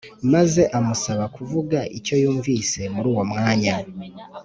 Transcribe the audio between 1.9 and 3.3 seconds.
icyo yumvise muri uwo